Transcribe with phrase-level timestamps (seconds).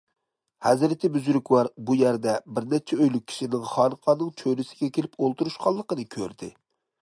[0.67, 6.53] ھەزرىتى بۈزرۈكۋار بۇ يەردە بىر نەچچە ئۆيلۈك كىشىنىڭ خانىقانىڭ چۆرىسىگە كېلىپ ئولتۇرۇشقانلىقىنى كۆردى.